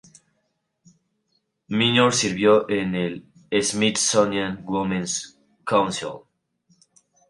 [1.69, 3.27] Minor sirvió en el
[3.61, 6.23] Smithsonian Women's Council.